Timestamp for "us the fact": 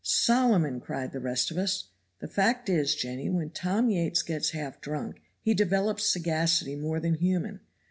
1.59-2.69